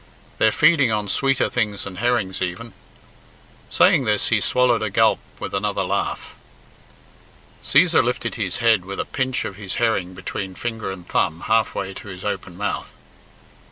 They're 0.39 0.51
feeding 0.51 0.91
on 0.91 1.09
sweeter 1.09 1.47
things 1.47 1.83
than 1.83 1.97
herrings 1.97 2.41
even." 2.41 2.73
Saying 3.69 4.05
this 4.05 4.29
he 4.29 4.41
swallowed 4.41 4.81
a 4.81 4.89
gulp 4.89 5.19
with 5.37 5.53
another 5.53 5.83
laugh. 5.83 6.33
Cæsar 7.63 8.03
lifted 8.03 8.33
his 8.33 8.57
head 8.57 8.83
with 8.83 8.99
a 8.99 9.05
pinch 9.05 9.45
of 9.45 9.57
his 9.57 9.75
herring 9.75 10.15
between 10.15 10.55
finger 10.55 10.89
and 10.91 11.07
thumb 11.07 11.41
half 11.41 11.75
way 11.75 11.93
to 11.93 12.07
his 12.07 12.23
open 12.25 12.57
mouth. 12.57 12.95